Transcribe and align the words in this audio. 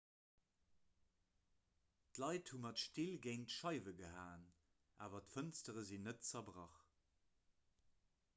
d'leit 2.15 2.49
hu 2.49 2.57
mat 2.63 2.81
still 2.85 3.13
géint 3.27 3.45
d'scheiwe 3.51 3.93
gehaen 4.01 4.43
awer 5.09 5.23
d'fënstere 5.29 5.83
sinn 5.91 6.05
net 6.09 6.27
zerbrach 6.31 6.79